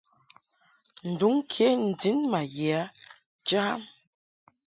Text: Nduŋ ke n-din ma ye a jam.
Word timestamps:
Nduŋ 1.09 1.35
ke 1.51 1.67
n-din 1.85 2.19
ma 2.31 2.41
ye 2.55 2.69
a 2.81 2.81
jam. 3.47 3.79